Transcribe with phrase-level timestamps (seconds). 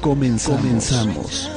[0.00, 1.50] Comenzamos.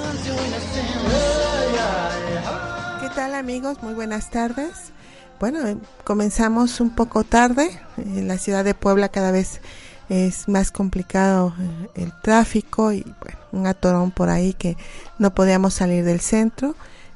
[3.01, 3.81] ¿Qué tal amigos?
[3.81, 4.91] Muy buenas tardes.
[5.39, 7.79] Bueno, eh, comenzamos un poco tarde.
[7.97, 9.61] En la ciudad de Puebla cada vez
[10.09, 14.75] es más complicado eh, el tráfico y bueno, un atorón por ahí que
[15.19, 16.75] no podíamos salir del centro.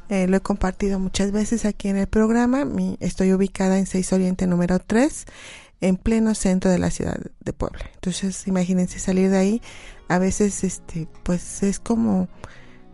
[0.09, 2.65] Eh, lo he compartido muchas veces aquí en el programa.
[3.01, 5.25] estoy ubicada en 6 Oriente número 3,
[5.81, 7.89] en pleno centro de la ciudad de Puebla.
[7.95, 9.61] Entonces, imagínense salir de ahí
[10.07, 12.27] a veces este pues es como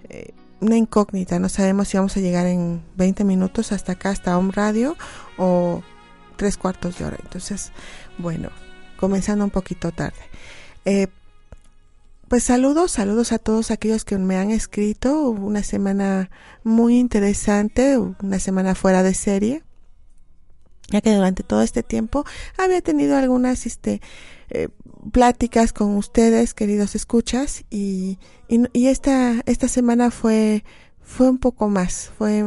[0.09, 4.37] eh, una incógnita, no sabemos si vamos a llegar en 20 minutos hasta acá, hasta
[4.37, 4.95] un radio
[5.37, 5.83] o
[6.37, 7.17] tres cuartos de hora.
[7.21, 7.73] Entonces,
[8.17, 8.49] bueno,
[8.97, 10.21] comenzando un poquito tarde.
[10.85, 11.07] Eh,
[12.29, 15.29] pues saludos, saludos a todos aquellos que me han escrito.
[15.29, 16.29] Una semana
[16.63, 19.63] muy interesante, una semana fuera de serie.
[20.89, 22.25] Ya que durante todo este tiempo
[22.57, 24.01] había tenido algunas este,
[24.49, 24.69] eh,
[25.11, 30.63] pláticas con ustedes, queridos escuchas, y, y, esta, esta semana fue,
[31.01, 32.43] fue un poco más, fue,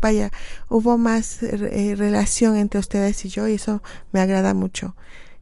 [0.00, 0.30] vaya,
[0.68, 4.96] hubo más eh, relación entre ustedes y yo y eso me agrada mucho.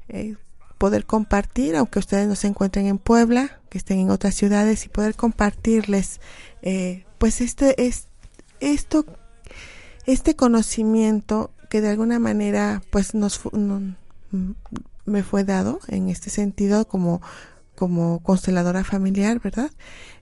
[0.08, 0.36] Eh,
[0.78, 4.88] poder compartir, aunque ustedes no se encuentren en Puebla, que estén en otras ciudades y
[4.88, 6.20] poder compartirles,
[7.18, 8.06] pues este es
[8.60, 9.04] esto,
[10.08, 13.40] este conocimiento que de alguna manera, pues nos,
[15.04, 17.20] me fue dado en este sentido como
[17.74, 19.70] como consteladora familiar, ¿verdad?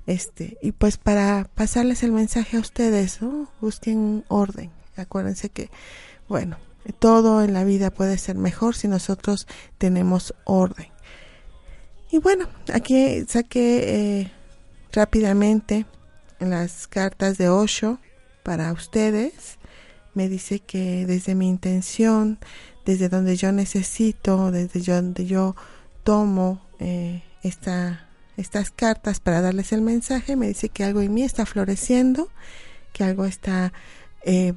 [0.07, 3.19] Este, y pues para pasarles el mensaje a ustedes.
[3.63, 4.71] Busquen orden.
[4.95, 5.71] Acuérdense que,
[6.29, 6.59] bueno,
[6.99, 9.47] todo en la vida puede ser mejor si nosotros
[9.79, 10.89] tenemos orden.
[12.11, 14.33] Y bueno, aquí saqué eh,
[14.93, 15.87] rápidamente
[16.39, 17.99] las cartas de Osho
[18.43, 19.56] para ustedes.
[20.17, 22.41] Me dice que desde mi intención
[22.87, 25.57] desde donde yo necesito, desde donde yo
[26.05, 31.25] tomo eh, esta, estas cartas para darles el mensaje, me dice que algo en mí
[31.25, 32.31] está floreciendo,
[32.93, 33.73] que algo está
[34.23, 34.55] eh,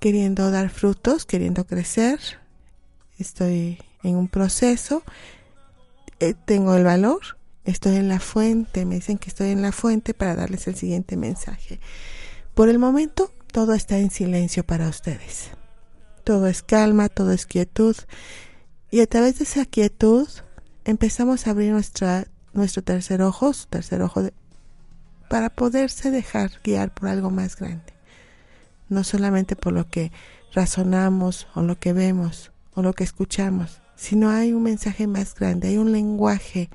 [0.00, 2.20] queriendo dar frutos, queriendo crecer.
[3.18, 5.02] Estoy en un proceso,
[6.20, 7.20] eh, tengo el valor,
[7.64, 11.16] estoy en la fuente, me dicen que estoy en la fuente para darles el siguiente
[11.16, 11.80] mensaje.
[12.54, 15.50] Por el momento, todo está en silencio para ustedes
[16.22, 17.96] todo es calma, todo es quietud.
[18.90, 20.28] Y a través de esa quietud
[20.84, 24.28] empezamos a abrir nuestro tercer ojo, su tercer ojo,
[25.28, 27.92] para poderse dejar guiar por algo más grande.
[28.88, 30.12] No solamente por lo que
[30.52, 35.68] razonamos o lo que vemos o lo que escuchamos, sino hay un mensaje más grande,
[35.68, 36.68] hay un lenguaje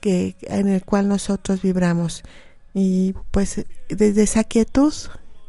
[0.00, 2.22] que, en el cual nosotros vibramos.
[2.74, 4.92] Y pues desde esa quietud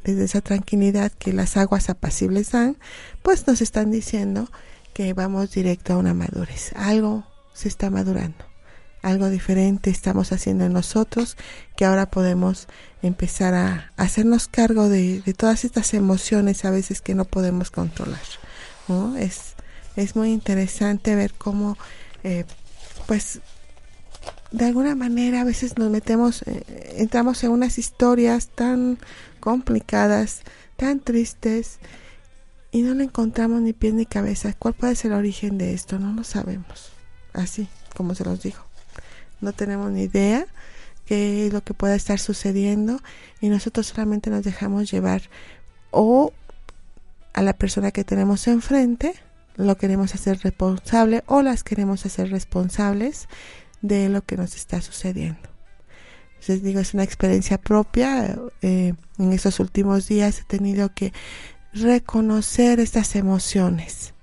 [0.03, 2.77] desde esa tranquilidad que las aguas apacibles dan,
[3.21, 4.49] pues nos están diciendo
[4.93, 6.73] que vamos directo a una madurez.
[6.75, 8.45] Algo se está madurando,
[9.01, 11.37] algo diferente estamos haciendo en nosotros
[11.75, 12.67] que ahora podemos
[13.01, 18.21] empezar a hacernos cargo de, todas estas emociones a veces que no podemos controlar.
[19.17, 19.55] Es,
[19.95, 21.77] es muy interesante ver cómo,
[22.23, 22.43] eh,
[23.07, 23.39] pues,
[24.51, 28.99] de alguna manera a veces nos metemos, eh, entramos en unas historias tan
[29.41, 30.43] complicadas,
[30.77, 31.79] tan tristes,
[32.71, 34.53] y no le encontramos ni pie ni cabeza.
[34.57, 35.99] ¿Cuál puede ser el origen de esto?
[35.99, 36.93] No lo sabemos.
[37.33, 38.65] Así, como se los dijo.
[39.41, 40.45] No tenemos ni idea
[41.05, 43.01] qué es lo que pueda estar sucediendo
[43.41, 45.23] y nosotros solamente nos dejamos llevar
[45.89, 46.31] o
[47.33, 49.15] a la persona que tenemos enfrente,
[49.57, 53.27] lo queremos hacer responsable o las queremos hacer responsables
[53.81, 55.50] de lo que nos está sucediendo
[56.47, 58.37] les digo, es una experiencia propia.
[58.61, 61.13] Eh, en estos últimos días he tenido que
[61.73, 64.13] reconocer estas emociones.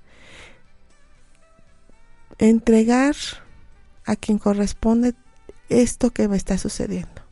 [2.39, 3.15] Entregar
[4.05, 5.15] a quien corresponde
[5.69, 7.23] esto que me está sucediendo.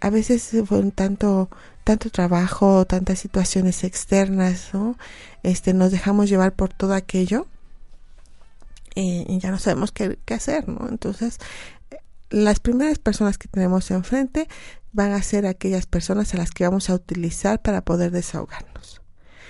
[0.00, 1.48] A veces fue un tanto,
[1.84, 4.98] tanto trabajo, tantas situaciones externas, ¿no?
[5.42, 7.46] Este, nos dejamos llevar por todo aquello
[8.94, 10.88] eh, y ya no sabemos qué, qué hacer, ¿no?
[10.88, 11.38] Entonces,
[12.30, 14.48] las primeras personas que tenemos enfrente
[14.92, 19.02] van a ser aquellas personas a las que vamos a utilizar para poder desahogarnos.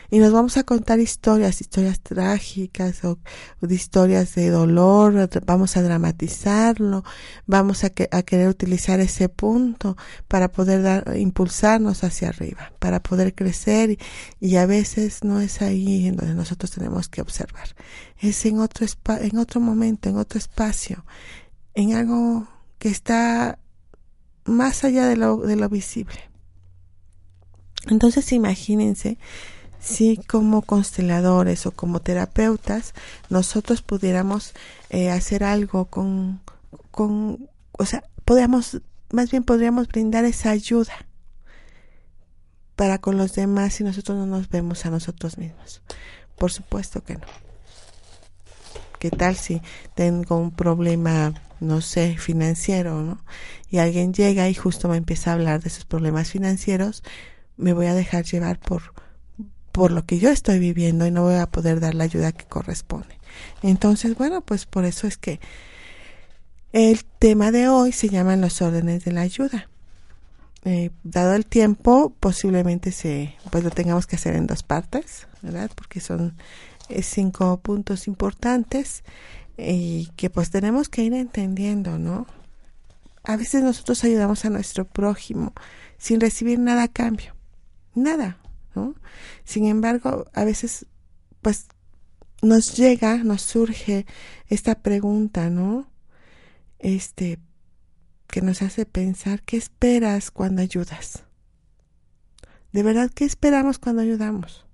[0.08, 3.18] y nos vamos a contar historias, historias trágicas o,
[3.60, 7.02] de historias de dolor, vamos a dramatizarlo,
[7.46, 9.96] vamos a, a querer utilizar ese punto
[10.28, 13.98] para poder dar, impulsarnos hacia arriba, para poder crecer
[14.40, 17.68] y, a veces no es ahí en donde nosotros tenemos que observar,
[18.18, 18.86] es en otro,
[19.20, 21.04] en otro momento, en otro espacio,
[21.74, 23.58] en algo que está
[24.44, 26.20] más allá de lo, de lo visible.
[27.88, 29.18] Entonces imagínense
[29.80, 32.94] si como consteladores o como terapeutas
[33.30, 34.52] nosotros pudiéramos
[34.90, 36.40] eh, hacer algo con,
[36.90, 38.80] con, o sea, podríamos,
[39.12, 40.92] más bien podríamos brindar esa ayuda
[42.74, 45.82] para con los demás si nosotros no nos vemos a nosotros mismos.
[46.36, 47.45] Por supuesto que no.
[49.08, 49.62] ¿Qué tal si
[49.94, 53.20] tengo un problema, no sé, financiero, ¿no?
[53.70, 57.04] Y alguien llega y justo me empieza a hablar de sus problemas financieros,
[57.56, 58.94] me voy a dejar llevar por,
[59.70, 62.46] por lo que yo estoy viviendo y no voy a poder dar la ayuda que
[62.46, 63.16] corresponde.
[63.62, 65.38] Entonces, bueno, pues por eso es que
[66.72, 69.68] el tema de hoy se llaman los órdenes de la ayuda.
[70.64, 75.70] Eh, dado el tiempo, posiblemente se, pues lo tengamos que hacer en dos partes, ¿verdad?
[75.76, 76.34] Porque son
[77.02, 79.04] cinco puntos importantes
[79.56, 82.26] y que pues tenemos que ir entendiendo, ¿no?
[83.24, 85.52] A veces nosotros ayudamos a nuestro prójimo
[85.98, 87.36] sin recibir nada a cambio
[87.96, 88.38] nada,
[88.74, 88.94] ¿no?
[89.44, 90.86] Sin embargo, a veces,
[91.42, 91.66] pues,
[92.42, 94.06] nos llega, nos surge
[94.48, 95.90] esta pregunta, ¿no?
[96.78, 97.38] Este,
[98.28, 101.24] que nos hace pensar, ¿qué esperas cuando ayudas?
[102.72, 104.65] ¿De verdad qué esperamos cuando ayudamos?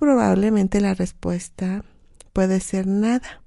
[0.00, 1.84] Probablemente la respuesta
[2.32, 3.42] puede ser nada.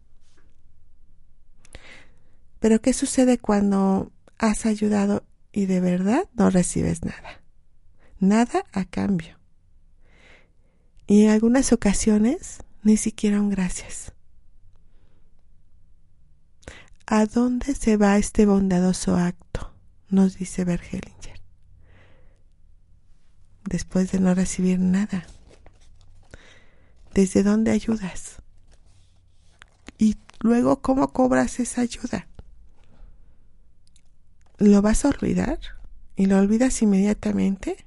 [2.62, 5.24] Pero ¿qué sucede cuando has ayudado
[5.54, 7.42] y de verdad no recibes nada.
[8.20, 9.40] Nada a cambio.
[11.08, 14.12] Y en algunas ocasiones ni siquiera un gracias.
[17.06, 19.74] ¿A dónde se va este bondadoso acto?
[20.10, 21.42] Nos dice Bergelinger.
[23.66, 25.26] Después de no recibir nada.
[27.14, 28.42] ¿Desde dónde ayudas?
[29.98, 32.28] Y luego, ¿cómo cobras esa ayuda?
[34.58, 35.60] ¿Lo vas a olvidar?
[36.16, 37.86] ¿Y lo olvidas inmediatamente?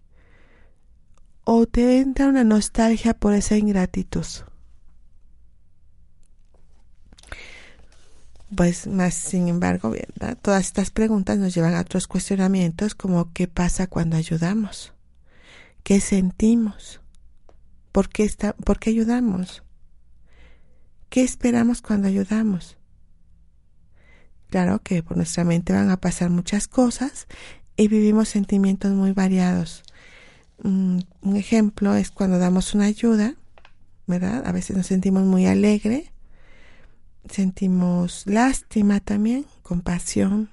[1.44, 4.26] ¿O te entra una nostalgia por esa ingratitud?
[8.54, 9.92] Pues más sin embargo.
[10.42, 14.92] Todas estas preguntas nos llevan a otros cuestionamientos como ¿qué pasa cuando ayudamos?
[15.82, 17.00] ¿Qué sentimos?
[17.96, 19.62] ¿Por qué, está, ¿Por qué ayudamos?
[21.08, 22.76] ¿Qué esperamos cuando ayudamos?
[24.50, 27.26] Claro que por nuestra mente van a pasar muchas cosas
[27.74, 29.82] y vivimos sentimientos muy variados.
[30.62, 33.34] Mm, un ejemplo es cuando damos una ayuda,
[34.06, 34.46] ¿verdad?
[34.46, 36.12] A veces nos sentimos muy alegre,
[37.30, 40.50] sentimos lástima también, compasión,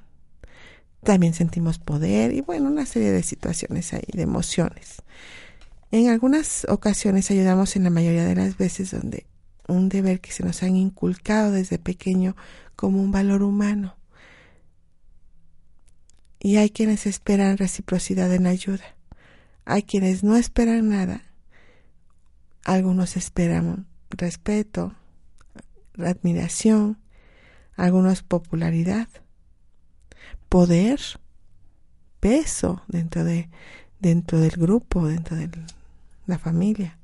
[1.03, 5.03] también sentimos poder y bueno, una serie de situaciones ahí, de emociones.
[5.93, 9.27] En algunas ocasiones ayudamos en la mayoría de las veces donde
[9.67, 12.35] un deber que se nos han inculcado desde pequeño
[12.75, 13.95] como un valor humano.
[16.39, 18.83] Y hay quienes esperan reciprocidad en ayuda.
[19.65, 21.21] Hay quienes no esperan nada.
[22.63, 24.95] Algunos esperan respeto,
[25.99, 26.97] admiración,
[27.75, 29.09] algunos popularidad,
[30.49, 30.99] poder,
[32.19, 33.47] peso dentro de
[33.99, 35.49] dentro del grupo, dentro de
[36.25, 36.97] la familia.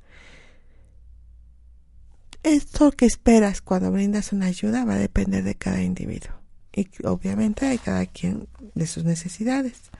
[2.42, 6.32] Esto que esperas cuando brindas una ayuda va a depender de cada individuo
[6.72, 9.90] y obviamente de cada quien de sus necesidades.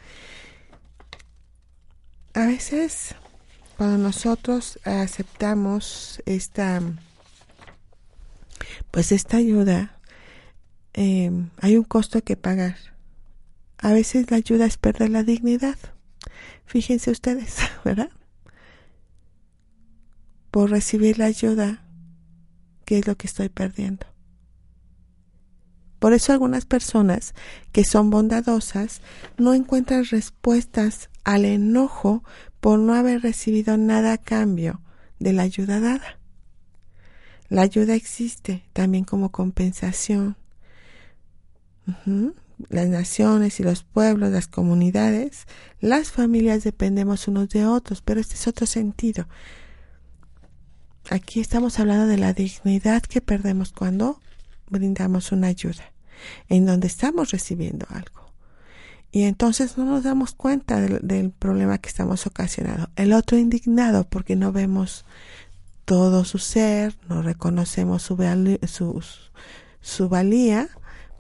[2.32, 3.14] A veces
[3.76, 6.80] cuando nosotros aceptamos esta
[8.90, 9.98] pues esta ayuda
[10.92, 12.76] em, hay un costo que pagar.
[13.78, 15.78] A veces la ayuda es perder la dignidad.
[16.66, 18.10] Fíjense ustedes, ¿verdad?
[20.50, 21.82] Por recibir la ayuda
[22.84, 24.06] qué es lo que estoy perdiendo.
[26.00, 27.34] Por eso algunas personas
[27.72, 29.02] que son bondadosas
[29.36, 32.24] no encuentran respuestas al enojo
[32.60, 34.80] por no haber recibido nada a cambio
[35.18, 36.18] de la ayuda dada.
[37.50, 40.36] La ayuda existe también como compensación.
[42.68, 45.46] Las naciones y los pueblos, las comunidades,
[45.80, 49.26] las familias dependemos unos de otros, pero este es otro sentido.
[51.12, 54.20] Aquí estamos hablando de la dignidad que perdemos cuando
[54.68, 55.92] brindamos una ayuda,
[56.48, 58.32] en donde estamos recibiendo algo.
[59.10, 62.90] y entonces no nos damos cuenta del, problema que estamos ocasionando.
[62.94, 65.04] El otro indignado porque no vemos
[65.84, 69.02] todo su ser, no reconocemos su,
[69.80, 70.68] su, valía,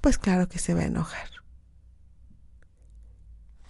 [0.00, 1.28] pues claro que se va a enojar.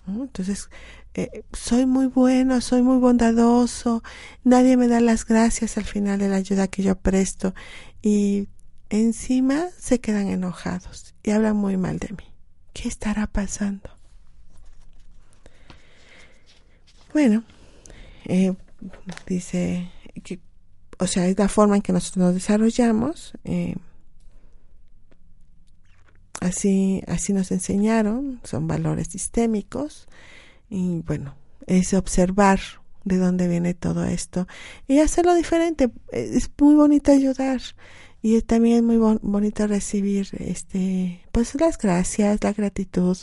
[0.06, 0.68] Entonces,
[1.14, 4.02] eh, soy muy bueno, soy muy bondadoso,
[4.44, 7.54] nadie me da las gracias al final de la ayuda que yo presto
[8.00, 8.48] y
[8.90, 12.24] encima se quedan enojados y hablan muy mal de mí.
[12.72, 13.90] ¿Qué estará pasando?
[17.12, 17.42] Bueno,
[18.26, 18.54] eh,
[19.26, 19.90] dice
[20.22, 20.38] que,
[20.98, 23.32] o sea, es la forma en que nosotros nos desarrollamos.
[23.44, 23.74] Eh,
[26.40, 30.06] así, así nos enseñaron, son valores sistémicos.
[30.70, 31.34] Y bueno,
[31.66, 32.60] es observar
[33.04, 34.46] de dónde viene todo esto
[34.86, 35.90] y hacerlo diferente.
[36.12, 37.60] Es muy bonito ayudar
[38.22, 43.16] y también es muy bonito recibir este pues las gracias la gratitud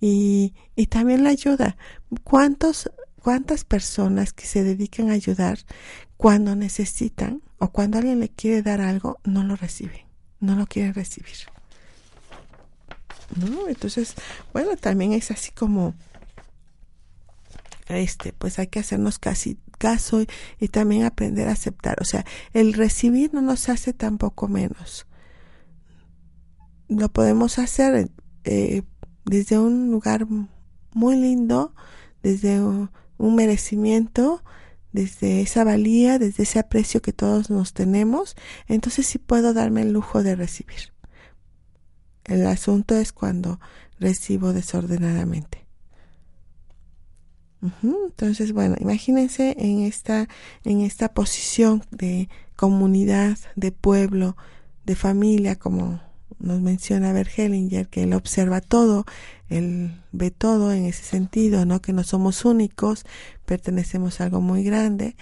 [0.00, 1.76] y, y también la ayuda.
[2.24, 2.90] Cuántos
[3.26, 5.58] cuántas personas que se dedican a ayudar
[6.16, 10.02] cuando necesitan o cuando alguien le quiere dar algo no lo reciben
[10.38, 11.34] no lo quieren recibir
[13.34, 14.14] no entonces
[14.52, 15.94] bueno también es así como
[17.88, 20.22] este pues hay que hacernos casi caso
[20.58, 21.98] y, también aprender a aceptar.
[22.00, 25.06] O sea, el recibir no nos hace tampoco menos.
[26.88, 28.10] Lo podemos hacer
[28.44, 28.82] eh,
[29.24, 30.26] desde un lugar
[30.94, 31.74] muy lindo,
[32.22, 34.42] desde un, merecimiento,
[34.92, 38.36] desde esa valía, desde ese aprecio que todos nos tenemos.
[38.66, 40.92] Entonces sí puedo darme el lujo de recibir.
[42.24, 43.60] El asunto es cuando
[43.98, 45.65] recibo desordenadamente.
[47.82, 50.28] Entonces, bueno, imagínense en esta,
[50.64, 54.36] en esta posición de comunidad, de pueblo,
[54.84, 56.00] de familia, como
[56.38, 59.04] nos menciona Bergelinger, que él observa todo,
[59.48, 61.80] él ve todo en ese sentido, ¿no?
[61.80, 63.04] Que no somos únicos,
[63.44, 65.16] pertenecemos a algo muy grande.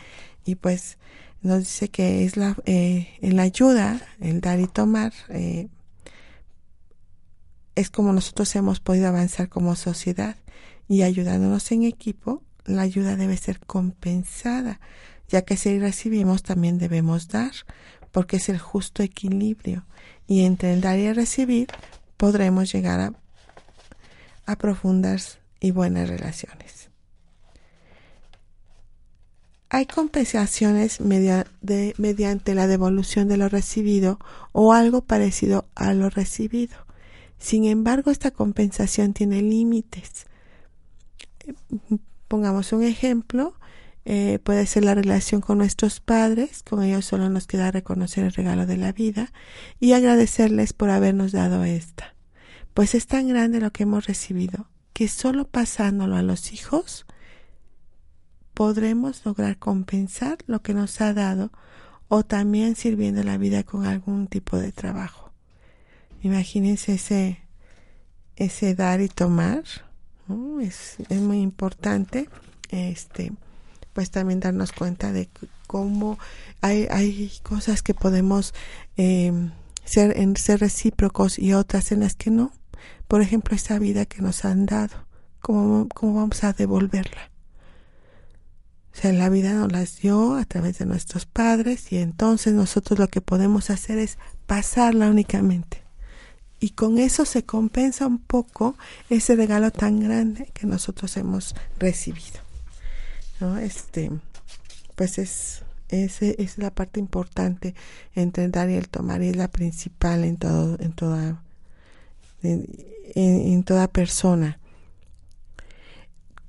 [0.44, 0.98] Y pues
[1.42, 3.08] nos dice que es la, eh,
[3.38, 5.68] ayuda, el dar y tomar, eh,
[7.74, 10.36] es como nosotros hemos podido avanzar como sociedad
[10.88, 14.80] y ayudándonos en equipo, la ayuda debe ser compensada,
[15.28, 17.52] ya que si recibimos también debemos dar,
[18.12, 19.84] porque es el justo equilibrio
[20.26, 21.68] y entre el dar y el recibir
[22.16, 23.12] podremos llegar a,
[24.46, 26.90] a profundas y buenas relaciones.
[29.68, 34.20] Hay compensaciones mediante la devolución de lo recibido
[34.52, 36.76] o algo parecido a lo recibido.
[37.38, 40.26] Sin embargo, esta compensación tiene límites
[42.28, 43.54] pongamos un ejemplo,
[44.04, 48.32] eh, puede ser la relación con nuestros padres, con ellos solo nos queda reconocer el
[48.32, 49.32] regalo de la vida
[49.80, 52.14] y agradecerles por habernos dado esta.
[52.74, 57.06] Pues es tan grande lo que hemos recibido que solo pasándolo a los hijos
[58.54, 61.50] podremos lograr compensar lo que nos ha dado
[62.08, 65.32] o también sirviendo la vida con algún tipo de trabajo.
[66.22, 67.40] Imagínense ese,
[68.36, 69.64] ese dar y tomar
[70.61, 72.28] es, es muy importante
[72.71, 73.33] este
[73.95, 75.31] pues también darnos cuenta de
[75.66, 76.19] cómo
[76.61, 78.52] hay, hay cosas que podemos
[78.97, 79.52] em,
[79.85, 82.52] ser, ser recíprocos y otras en las que no.
[83.07, 85.07] Por ejemplo, esa vida que nos han dado,
[85.40, 87.31] ¿cómo, cómo vamos a devolverla?
[88.93, 92.99] O sea, la vida nos las dio a través de nuestros padres y entonces nosotros
[92.99, 95.83] lo que podemos hacer es pasarla únicamente
[96.64, 98.75] y con eso se compensa un poco
[99.11, 102.40] ese regalo tan grande que nosotros hemos recibido.
[103.38, 103.59] ¿no?
[103.59, 104.11] Este,
[104.94, 107.75] pues es, ese es la parte importante
[108.14, 111.42] entre dar y el tomar y es la principal en todo, en toda,
[112.42, 114.59] en, toda persona.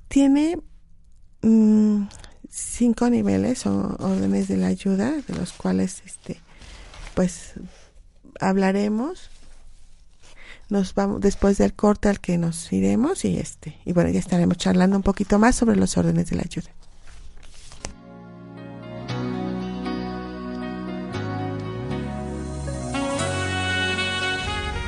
[0.08, 0.58] Tiene
[1.42, 2.04] mm,
[2.48, 6.40] cinco niveles o órdenes de la ayuda, de los cuales este,
[7.14, 7.52] pues
[8.40, 9.28] hablaremos
[10.68, 14.56] nos vamos después del corte al que nos iremos y este y bueno ya estaremos
[14.56, 16.70] charlando un poquito más sobre los órdenes de la ayuda.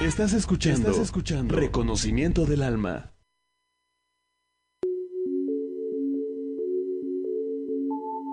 [0.03, 3.13] Estás escuchando, Estás escuchando Reconocimiento del Alma.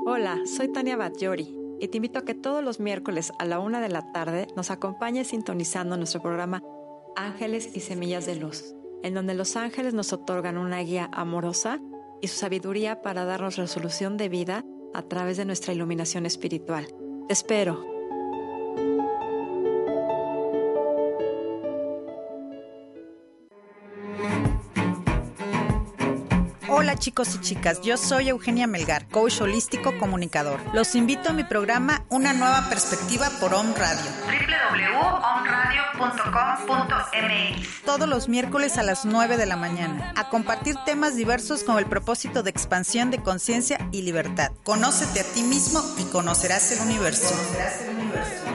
[0.05, 3.81] Hola, soy Tania Batllori y te invito a que todos los miércoles a la una
[3.81, 6.61] de la tarde nos acompañes sintonizando nuestro programa
[7.15, 11.79] Ángeles y Semillas de Luz, en donde los ángeles nos otorgan una guía amorosa
[12.21, 16.87] y su sabiduría para darnos resolución de vida a través de nuestra iluminación espiritual.
[17.27, 17.95] Te espero.
[26.67, 30.59] Hola chicos y chicas, yo soy Eugenia Melgar, coach holístico comunicador.
[30.73, 34.11] Los invito a mi programa Una nueva perspectiva por Om Radio.
[37.85, 41.85] Todos los miércoles a las 9 de la mañana, a compartir temas diversos con el
[41.85, 44.51] propósito de expansión de conciencia y libertad.
[44.63, 47.35] Conócete a ti mismo y conocerás el universo.
[47.35, 48.54] Conocerás el universo.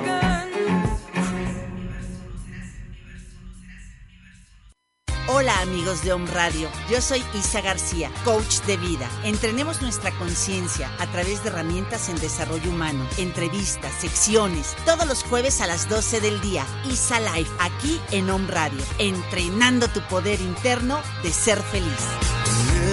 [5.41, 9.09] Hola amigos de Home Radio, yo soy Isa García, coach de vida.
[9.25, 15.63] Entrenemos nuestra conciencia a través de herramientas en desarrollo humano, entrevistas, secciones, todos los jueves
[15.63, 16.67] a las 12 del día.
[16.91, 22.05] Isa Life, aquí en Home Radio, entrenando tu poder interno de ser feliz.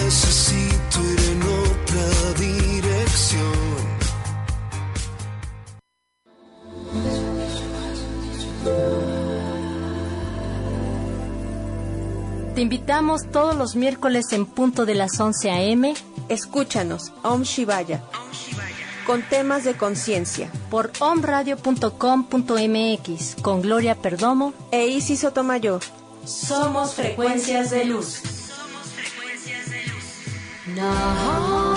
[0.05, 1.01] Necesito
[12.57, 15.93] Te invitamos todos los miércoles en punto de las 11 a.m.
[16.27, 18.01] Escúchanos, Om Shivaya,
[19.05, 20.49] con temas de conciencia.
[20.71, 25.81] Por omradio.com.mx, con Gloria Perdomo e Isis Sotomayor.
[26.25, 28.23] Somos frecuencias de luz.
[28.23, 30.05] Somos frecuencias de luz.
[30.75, 31.76] No.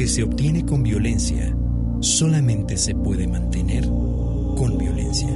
[0.00, 1.54] Que se obtiene con violencia
[2.00, 5.28] solamente se puede mantener con violencia.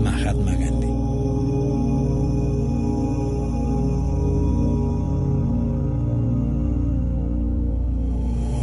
[0.00, 0.86] Mahatma Gandhi.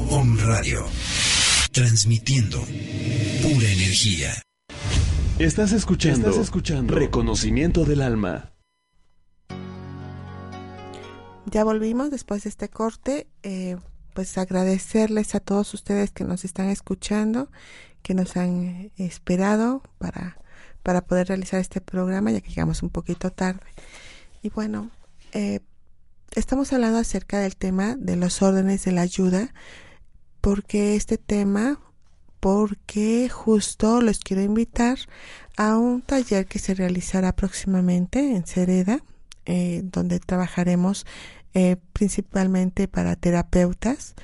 [0.09, 0.85] Om Radio.
[1.73, 4.31] Transmitiendo pura energía.
[5.39, 8.53] Estás escuchando, Estás escuchando Reconocimiento del Alma.
[11.47, 13.27] Ya volvimos después de este corte.
[13.43, 13.75] Eh,
[14.13, 17.49] pues agradecerles a todos ustedes que nos están escuchando,
[18.01, 20.37] que nos han esperado para,
[20.83, 23.65] para poder realizar este programa, ya que llegamos un poquito tarde.
[24.41, 24.91] Y bueno,
[25.31, 25.61] eh,
[26.35, 29.53] estamos hablando acerca del tema de los órdenes de la ayuda,
[30.41, 31.79] porque este tema,
[32.39, 34.99] porque justo les quiero invitar
[35.55, 38.99] a un taller que se realizará próximamente en Cereda,
[39.45, 41.05] eh, donde trabajaremos
[41.53, 44.15] eh, principalmente para terapeutas,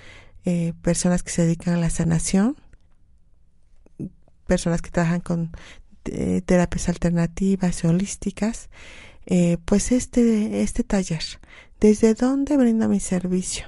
[0.45, 2.55] eh, personas que se dedican a la sanación,
[4.47, 5.51] personas que trabajan con
[6.05, 8.69] eh, terapias alternativas holísticas.
[9.65, 11.23] pues este, este taller,
[11.79, 13.67] ¿desde dónde brindo mi servicio?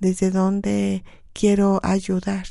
[0.00, 2.46] ¿Desde dónde quiero ayudar?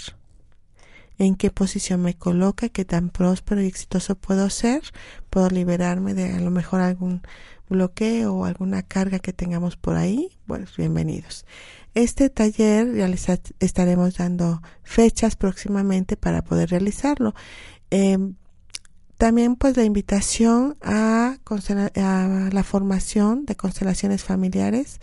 [1.19, 4.81] en qué posición me coloca, qué tan próspero y exitoso puedo ser,
[5.29, 7.21] puedo liberarme de a lo mejor algún
[7.69, 11.45] bloqueo o alguna carga que tengamos por ahí, pues bienvenidos.
[11.93, 13.27] Este taller ya les
[13.59, 17.33] estaremos dando fechas próximamente para poder realizarlo.
[17.89, 18.35] Em,
[19.17, 24.99] también pues la invitación a, a la formación de constelaciones familiares,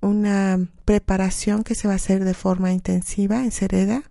[0.00, 4.02] una preparación que se va a hacer de forma intensiva en Cereda,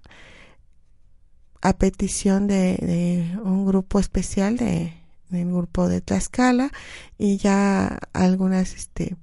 [1.62, 5.03] a petición de un grupo especial de
[5.36, 6.72] el grupo de Tlaxcala
[7.18, 9.16] y ya algunas, este,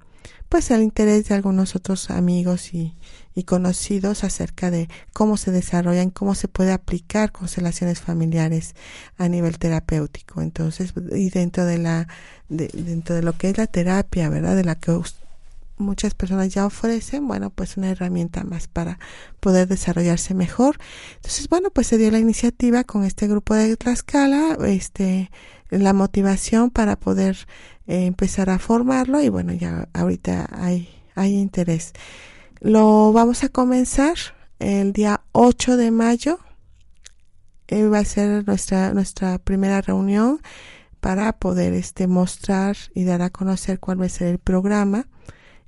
[0.48, 2.96] pues el interés de algunos otros amigos y,
[3.34, 8.74] y conocidos acerca de cómo se desarrollan, cómo se puede aplicar constelaciones familiares
[9.16, 10.42] a nivel terapéutico.
[10.42, 12.08] Entonces, y dentro de la,
[12.48, 14.56] de, dentro de lo que es la terapia, ¿verdad?
[14.56, 14.92] De la que
[15.78, 18.98] muchas personas ya ofrecen, bueno, pues una herramienta más para
[19.40, 20.78] poder desarrollarse mejor.
[21.16, 25.30] Entonces, bueno, pues se dio la iniciativa con este grupo de Tlaxcala, este,
[25.70, 27.46] la motivación para poder
[27.86, 31.92] eh, empezar a formarlo y bueno, ya ahorita hay, hay interés.
[32.60, 34.16] Lo vamos a comenzar
[34.58, 36.38] el día 8 de mayo.
[37.68, 40.40] Eh, va a ser nuestra, nuestra primera reunión
[41.00, 45.06] para poder este, mostrar y dar a conocer cuál va a ser el programa,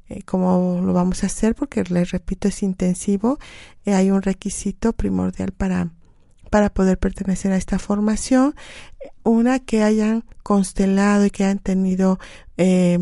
[0.09, 3.39] eh, cómo lo vamos a hacer, porque les repito, es intensivo.
[3.87, 5.91] hay un requisito primordial para
[6.53, 8.55] para poder pertenecer a esta formación.
[9.23, 12.19] Una que hayan constelado y que hayan tenido
[12.59, 12.99] eh,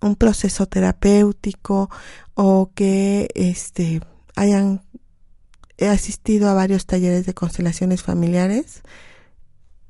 [0.00, 1.90] un proceso terapéutico
[2.32, 4.00] o que este
[4.36, 4.80] hayan
[5.78, 8.80] asistido a varios talleres de constelaciones familiares.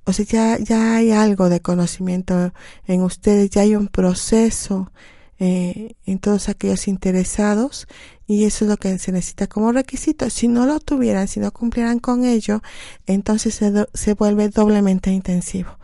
[0.05, 2.53] O sea, ya, ya hay algo de conocimiento
[2.89, 4.91] en ustedes, ya hay un proceso
[5.39, 7.87] eh, en todos aquellos interesados
[8.27, 10.31] y eso es lo que se necesita como requisito.
[10.31, 12.63] Si no lo tuvieran, si no cumplieran con ello,
[13.07, 15.79] entonces se, se vuelve doblemente intensivo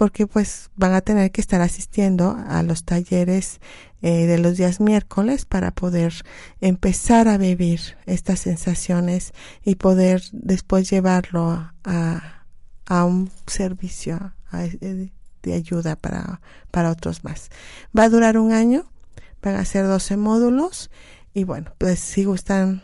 [0.00, 3.60] porque pues van a tener que estar asistiendo a los talleres
[4.00, 6.14] eh, de los días miércoles para poder
[6.62, 12.46] empezar a vivir estas sensaciones y poder después llevarlo a,
[12.86, 17.50] a un servicio de, de ayuda para, para otros más.
[17.96, 18.84] Va a durar un año,
[19.42, 20.90] van a ser 12 módulos
[21.34, 22.82] y bueno, pues si gustan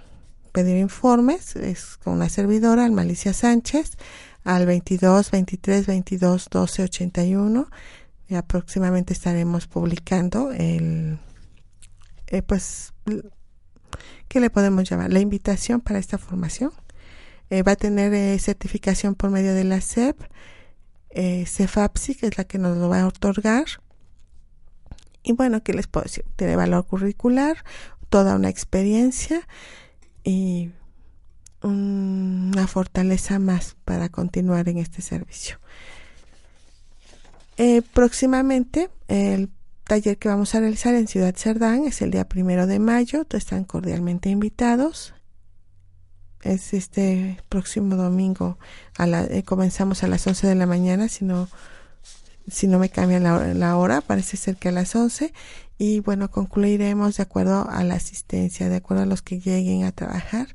[0.52, 3.98] pedir informes, es con una servidora, Malicia Sánchez,
[4.44, 7.68] al 22 23 22 12 81
[8.28, 11.18] y próximamente estaremos publicando el
[12.28, 12.92] eh, pues
[14.28, 15.12] ¿qué le podemos llamar?
[15.12, 16.72] la invitación para esta formación
[17.50, 20.20] eh, va a tener eh, certificación por medio de la SEP
[21.16, 23.66] eh, CEFAPSI que es la que nos lo va a otorgar
[25.26, 26.24] y bueno, ¿qué les puedo decir?
[26.36, 27.64] Tiene valor curricular,
[28.08, 29.40] toda una experiencia
[30.22, 30.70] y
[31.62, 35.58] una fortaleza más para continuar en este servicio.
[37.56, 39.50] Eh, próximamente, el
[39.82, 43.26] taller que vamos a realizar en Ciudad Cerdán es el día primero de mayo.
[43.30, 45.12] Están cordialmente invitados.
[46.46, 48.58] Es este próximo domingo.
[48.96, 51.48] A la, eh, comenzamos a las 11 de la mañana, si no,
[52.48, 55.32] si no me cambia la, la hora, parece ser que a las 11.
[55.78, 59.92] Y bueno, concluiremos de acuerdo a la asistencia, de acuerdo a los que lleguen a
[59.92, 60.48] trabajar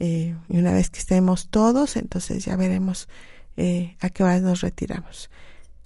[0.00, 3.08] eh, y una vez que estemos todos, entonces ya veremos
[3.56, 5.30] eh, a qué hora nos retiramos.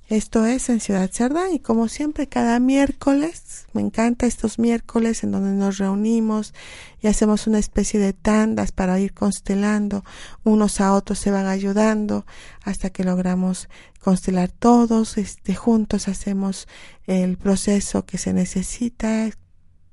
[0.09, 5.31] Esto es en Ciudad Cerdán y como siempre cada miércoles, me encanta estos miércoles en
[5.33, 6.53] donde nos reunimos
[7.01, 10.05] y hacemos una especie de tandas para ir constelando,
[10.45, 12.27] unos a otros se van ayudando
[12.62, 13.69] hasta que logramos
[14.01, 16.69] constelar todos, este, juntos hacemos
[17.07, 19.31] el proceso que se necesita,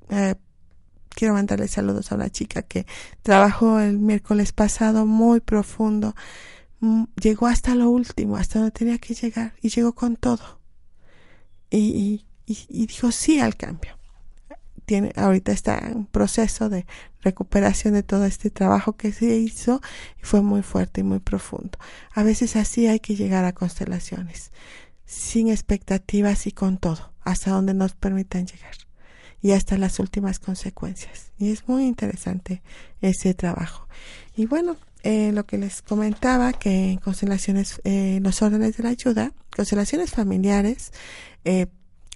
[0.10, 0.36] eh,
[1.10, 2.86] quiero mandarle saludos a una chica que
[3.24, 6.16] trabajó el miércoles pasado muy profundo.
[6.82, 10.60] Mm, llegó hasta lo último, hasta donde tenía que llegar y llegó con todo.
[11.70, 13.98] Y, y, dijo sí al cambio.
[14.86, 16.88] Tiene, ahorita está en proceso de
[17.22, 19.82] recuperación de todo este trabajo que se hizo
[20.20, 21.78] y fue muy fuerte y muy profundo.
[22.14, 24.52] A veces así hay que llegar a constelaciones,
[25.06, 28.74] sin expectativas y con todo, hasta donde nos permitan llegar
[29.42, 31.32] y hasta las últimas consecuencias.
[31.38, 32.62] Y es muy interesante
[33.02, 33.88] ese trabajo.
[34.36, 38.90] Y bueno, eh, lo que les comentaba, que en constelaciones, eh, los órdenes de la
[38.90, 40.92] ayuda, constelaciones familiares,
[41.46, 41.68] eh,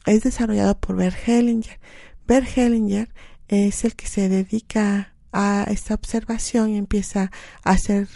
[0.05, 1.79] es desarrollado por Bert Hellinger.
[2.27, 3.13] Bert Hellinger
[3.47, 7.31] es el que se dedica a esta observación y empieza
[7.63, 8.07] a hacer,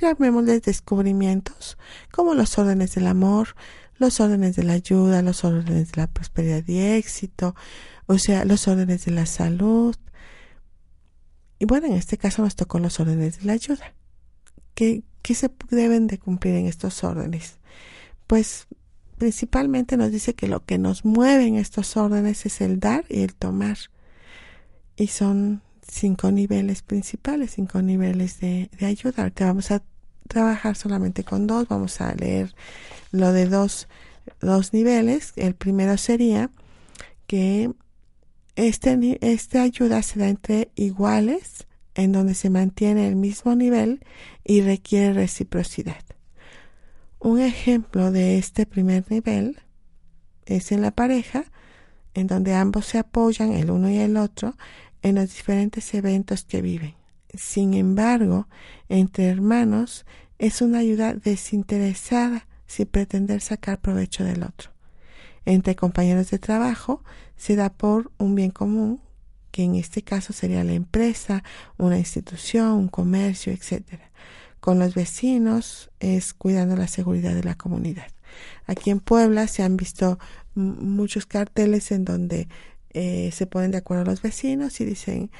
[0.00, 1.78] llamémosle, descubrimientos,
[2.10, 3.54] como los órdenes del amor,
[3.98, 7.54] los órdenes de la ayuda, los órdenes de la prosperidad y éxito,
[8.06, 9.96] o sea, los órdenes de la salud.
[11.58, 13.95] Y bueno, en este caso nos tocó los órdenes de la ayuda.
[14.76, 17.56] ¿Qué, qué se deben de cumplir en estos órdenes?
[18.28, 18.68] Pues
[19.18, 23.22] principalmente nos dice que lo que nos mueve en estos órdenes es el dar y
[23.22, 23.78] el tomar.
[24.96, 29.22] Y son cinco niveles principales, cinco niveles de, de ayuda.
[29.22, 29.82] Ahorita vamos a
[30.28, 32.54] trabajar solamente con dos, vamos a leer
[33.12, 33.88] lo de dos,
[34.40, 35.32] dos niveles.
[35.36, 36.50] El primero sería
[37.26, 37.72] que
[38.56, 44.04] este, esta ayuda se da entre iguales, en donde se mantiene el mismo nivel
[44.44, 46.04] y requiere reciprocidad.
[47.18, 49.58] Un ejemplo de este primer nivel
[50.44, 51.44] es en la pareja,
[52.14, 54.56] en donde ambos se apoyan el uno y el otro
[55.02, 56.94] en los diferentes eventos que viven.
[57.34, 58.46] Sin embargo,
[58.88, 60.06] entre hermanos
[60.38, 64.76] es una ayuda desinteresada sin pretender sacar provecho del otro
[65.46, 67.02] entre compañeros de trabajo
[67.36, 69.00] se da por un bien común,
[69.56, 71.42] que en este caso sería la empresa,
[71.78, 74.00] una institución, un comercio, etc.
[74.60, 78.08] Con los vecinos es cuidando la seguridad de la comunidad.
[78.66, 80.18] Aquí en Puebla se han visto
[80.54, 82.48] muchos carteles en donde
[82.90, 85.30] eh, se ponen de acuerdo los vecinos y dicen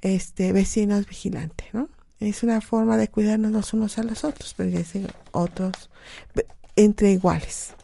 [0.00, 1.88] este vecinos vigilantes, ¿no?
[2.20, 5.90] Es una forma de cuidarnos los unos a los otros, pero dicen otros
[6.76, 7.74] entre iguales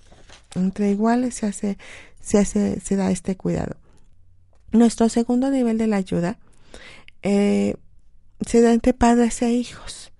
[0.55, 1.79] entre iguales se hace,
[2.21, 3.77] se hace, se da este cuidado.
[4.73, 6.39] Nuestro segundo nivel de la ayuda
[7.23, 7.77] eh,
[8.47, 10.11] se da entre padres e hijos.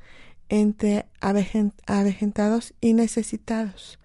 [0.51, 3.99] entre avejentados y necesitados,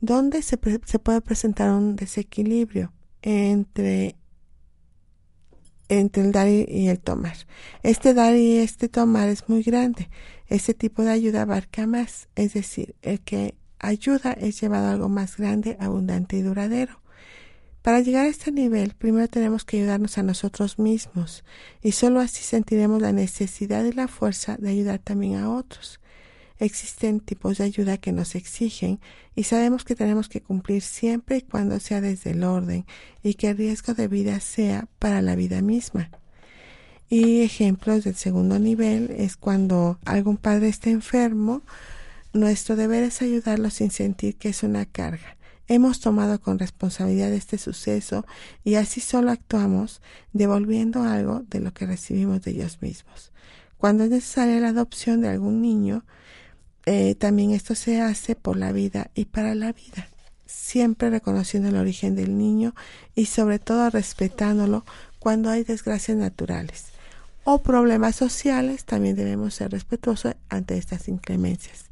[0.00, 4.16] donde se, se puede presentar un desequilibrio entre
[5.88, 7.36] entre el dar y el tomar.
[7.82, 10.10] Este dar y este tomar es muy grande.
[10.46, 15.08] Este tipo de ayuda abarca más, es decir, el que ayuda es llevado a algo
[15.08, 17.00] más grande, abundante y duradero.
[17.88, 21.42] Para llegar a este nivel, primero tenemos que ayudarnos a nosotros mismos
[21.82, 25.98] y solo así sentiremos la necesidad y la fuerza de ayudar también a otros.
[26.58, 29.00] Existen tipos de ayuda que nos exigen
[29.34, 32.84] y sabemos que tenemos que cumplir siempre y cuando sea desde el orden
[33.22, 36.10] y que el riesgo de vida sea para la vida misma.
[37.08, 41.62] Y ejemplos del segundo nivel es cuando algún padre está enfermo,
[42.34, 45.37] nuestro deber es ayudarlo sin sentir que es una carga.
[45.68, 48.24] Hemos tomado con responsabilidad este suceso
[48.64, 50.00] y así solo actuamos
[50.32, 53.32] devolviendo algo de lo que recibimos de ellos mismos.
[53.76, 56.04] Cuando es necesaria la adopción de algún niño,
[56.86, 60.08] eh, también esto se hace por la vida y para la vida,
[60.46, 62.74] siempre reconociendo el origen del niño
[63.14, 64.86] y sobre todo respetándolo
[65.18, 66.86] cuando hay desgracias naturales
[67.44, 71.87] o problemas sociales, también debemos ser respetuosos ante estas inclemencias.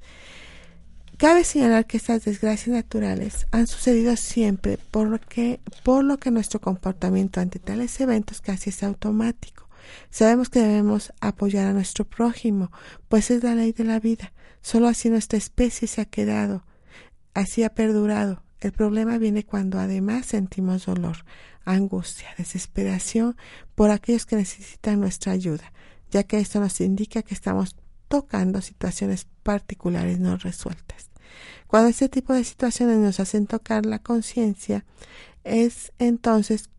[1.19, 7.41] Cabe señalar que estas desgracias naturales han sucedido siempre porque, por lo que nuestro comportamiento
[7.41, 9.67] ante tales eventos casi es automático.
[10.11, 12.71] Sabemos que debemos apoyar a nuestro prójimo,
[13.09, 14.35] pues es la ley de la vida.
[14.61, 16.65] Solo así nuestra especie se ha quedado,
[17.33, 18.43] así ha perdurado.
[18.61, 21.25] El problema viene cuando además sentimos dolor,
[21.65, 23.39] angustia, desesperación
[23.75, 25.73] por aquellos que necesitan nuestra ayuda,
[26.11, 27.75] ya que esto nos indica que estamos
[28.09, 31.06] tocando situaciones particulares no resueltas.
[31.77, 34.87] Cuando este tipo de situaciones nos hacen tocar la conciencia,
[35.45, 36.71] es entonces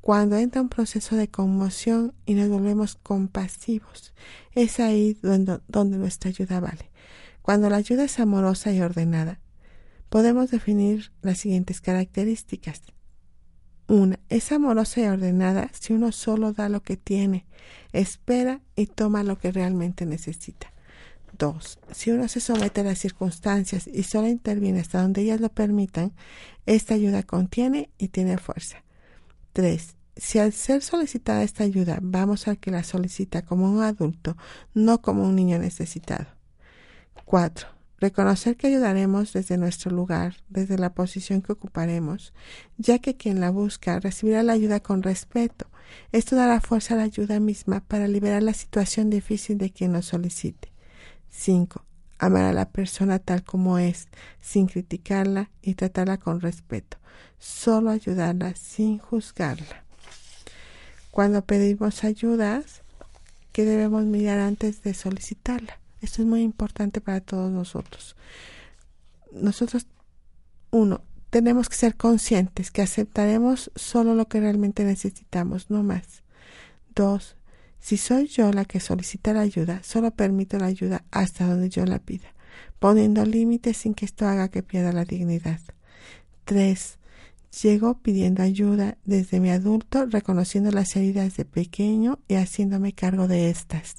[0.00, 4.14] cuando entra un proceso de conmoción y nos volvemos compasivos.
[4.52, 6.90] Es ahí donde, donde nuestra ayuda vale.
[7.42, 9.40] Cuando la ayuda es amorosa y ordenada,
[10.08, 12.80] podemos definir las siguientes características.
[13.88, 17.44] Una, es amorosa y ordenada si uno solo da lo que tiene,
[17.92, 20.72] espera y toma lo que realmente necesita.
[21.38, 25.50] Dos, si uno se somete a las circunstancias y solo interviene hasta donde ellas lo
[25.50, 26.12] permitan,
[26.64, 28.84] esta ayuda contiene y tiene fuerza.
[29.52, 34.36] Tres, si al ser solicitada esta ayuda vamos al que la solicita como un adulto,
[34.72, 36.26] no como un niño necesitado.
[37.26, 37.68] 4.
[37.98, 42.32] Reconocer que ayudaremos desde nuestro lugar, desde la posición que ocuparemos,
[42.78, 45.66] ya que quien la busca recibirá la ayuda con respeto.
[46.12, 50.06] Esto dará fuerza a la ayuda misma para liberar la situación difícil de quien nos
[50.06, 50.75] solicite.
[51.36, 51.84] 5.
[52.18, 54.08] Amar a la persona tal como es,
[54.40, 56.96] sin criticarla y tratarla con respeto.
[57.38, 59.84] Solo ayudarla sin juzgarla.
[61.10, 62.82] Cuando pedimos ayudas,
[63.52, 65.78] ¿qué debemos mirar antes de solicitarla?
[66.00, 68.16] Esto es muy importante para todos nosotros.
[69.32, 69.86] Nosotros,
[70.70, 76.22] uno, tenemos que ser conscientes que aceptaremos solo lo que realmente necesitamos, no más.
[76.94, 77.36] Dos,
[77.86, 81.86] si soy yo la que solicita la ayuda, solo permito la ayuda hasta donde yo
[81.86, 82.34] la pida,
[82.80, 85.60] poniendo límites sin que esto haga que pierda la dignidad.
[86.44, 86.98] Tres,
[87.62, 93.50] llego pidiendo ayuda desde mi adulto, reconociendo las heridas de pequeño y haciéndome cargo de
[93.50, 93.98] estas.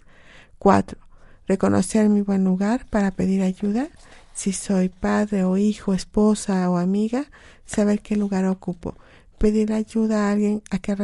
[0.60, 1.00] Cuatro,
[1.48, 3.88] reconocer mi buen lugar para pedir ayuda,
[4.34, 7.28] si soy padre o hijo, esposa o amiga,
[7.66, 8.98] saber qué lugar ocupo,
[9.38, 10.96] pedir ayuda a alguien a que,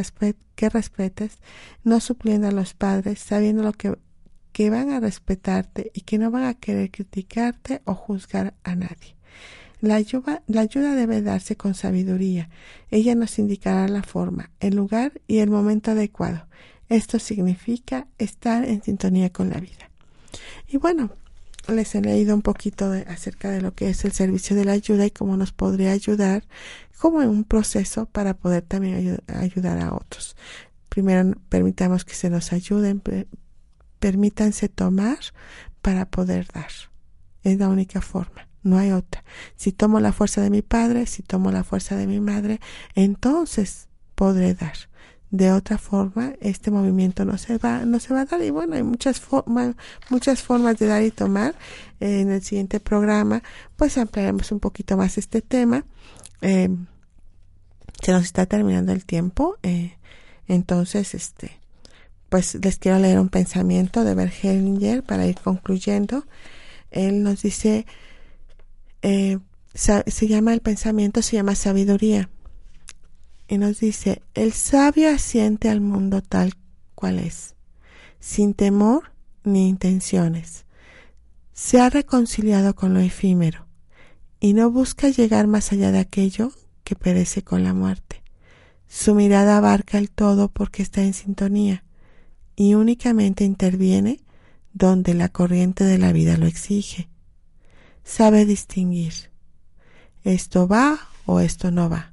[0.56, 1.38] que respetes,
[1.84, 3.98] no supliendo a los padres, sabiendo lo que,
[4.52, 9.15] que van a respetarte y que no van a querer criticarte o juzgar a nadie.
[9.82, 12.50] La ayuda, la ayuda debe darse con sabiduría.
[12.89, 16.48] Ella nos indicará la forma, el lugar y el momento adecuado.
[16.88, 19.89] Esto significa estar en sintonía con la vida.
[20.69, 21.12] Y bueno,
[21.67, 25.06] les he leído un poquito acerca de lo que es el servicio de la ayuda
[25.06, 26.43] y cómo nos podría ayudar
[26.97, 30.36] como en un proceso para poder también ayudar a otros.
[30.89, 33.02] Primero permitamos que se nos ayuden,
[33.99, 35.17] permítanse tomar
[35.82, 36.71] para poder dar.
[37.43, 39.23] Es la única forma, no hay otra.
[39.56, 42.60] Si tomo la fuerza de mi padre, si tomo la fuerza de mi madre,
[42.95, 44.76] entonces podré dar
[45.34, 48.43] de otra forma este movimiento no se va no se va a dar.
[48.43, 49.76] Y bueno hay muchas formas
[50.12, 51.56] muchas formas de dar y tomar.
[52.00, 53.41] En el siguiente programa
[53.76, 55.86] pues ampliaremos un poquito más este tema.
[56.41, 56.69] Eh,
[58.04, 59.98] se nos está terminando el tiempo eh,
[60.48, 61.60] entonces este
[62.30, 66.28] pues les quiero leer un pensamiento de Berger para ir concluyendo.
[66.91, 67.88] Él nos dice
[69.02, 69.39] eh,
[69.74, 72.30] se llama el pensamiento se llama sabiduría
[73.53, 76.53] y nos dice, el sabio asiente al mundo tal
[76.95, 77.53] cual es,
[78.19, 79.11] sin temor
[79.43, 80.65] ni intenciones.
[81.53, 83.67] Se ha reconciliado con lo efímero
[84.39, 86.51] y no busca llegar más allá de aquello
[86.83, 88.23] que perece con la muerte.
[88.87, 91.83] Su mirada abarca el todo porque está en sintonía
[92.55, 94.19] y únicamente interviene
[94.73, 97.07] donde la corriente de la vida lo exige.
[98.03, 99.13] Sabe distinguir.
[100.23, 102.12] Esto va o esto no va,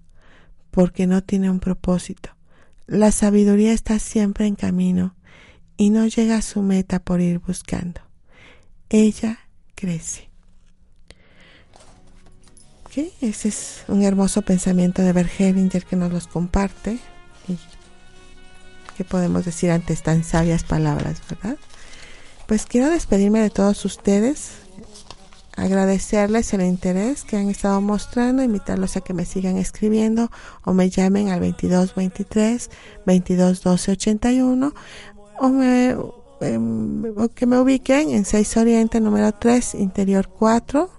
[0.70, 2.30] porque no tiene un propósito.
[2.86, 5.14] La sabiduría está siempre en camino
[5.76, 8.00] y no llega a su meta por ir buscando.
[8.88, 9.38] Ella
[9.74, 10.30] crece.
[13.20, 16.98] Ese es un hermoso pensamiento de Bergelinger que nos los comparte.
[17.48, 17.56] Y
[18.96, 21.56] ¿Qué podemos decir ante tan sabias palabras, verdad?
[22.46, 24.50] Pues quiero despedirme de todos ustedes,
[25.60, 30.30] agradecerles el interés que han estado mostrando, invitarlos a que me sigan escribiendo
[30.64, 32.70] o me llamen al 2223
[33.04, 34.74] 221281
[35.38, 35.96] o, me,
[36.40, 40.90] em, o que me ubiquen en 6 Oriente número 3, interior 4,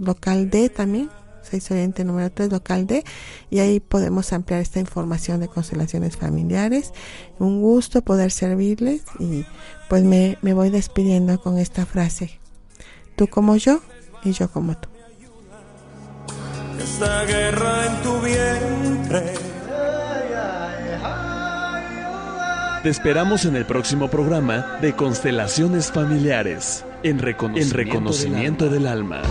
[0.00, 1.10] local D también,
[1.42, 3.04] 6 Oriente número 3, local D,
[3.50, 6.92] y ahí podemos ampliar esta información de constelaciones familiares.
[7.38, 9.44] Un gusto poder servirles y
[9.88, 12.38] pues me, me voy despidiendo con esta frase.
[13.16, 13.80] Tú como yo
[14.24, 14.88] y yo como tú.
[16.78, 19.34] Esta guerra en tu vientre.
[22.82, 29.22] Te esperamos en el próximo programa de Constelaciones Familiares, en reconocimiento, del alma.